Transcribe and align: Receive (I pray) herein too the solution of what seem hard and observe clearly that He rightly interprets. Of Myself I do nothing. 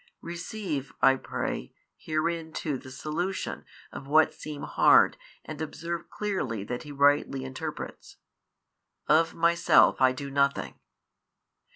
Receive 0.23 0.91
(I 1.03 1.15
pray) 1.15 1.75
herein 1.95 2.53
too 2.53 2.79
the 2.79 2.89
solution 2.89 3.65
of 3.91 4.07
what 4.07 4.33
seem 4.33 4.63
hard 4.63 5.15
and 5.45 5.61
observe 5.61 6.09
clearly 6.09 6.63
that 6.63 6.81
He 6.81 6.91
rightly 6.91 7.43
interprets. 7.45 8.17
Of 9.05 9.35
Myself 9.35 10.01
I 10.01 10.11
do 10.11 10.31
nothing. 10.31 10.79